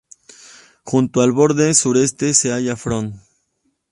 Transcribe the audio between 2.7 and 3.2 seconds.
Frost.